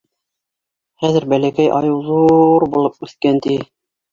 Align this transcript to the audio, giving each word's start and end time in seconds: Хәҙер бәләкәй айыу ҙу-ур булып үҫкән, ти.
Хәҙер 1.03 1.27
бәләкәй 1.35 1.69
айыу 1.81 2.01
ҙу-ур 2.09 2.67
булып 2.73 3.07
үҫкән, 3.09 3.39
ти. 3.49 3.63